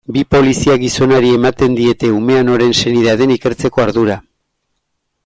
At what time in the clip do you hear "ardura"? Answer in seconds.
3.85-4.17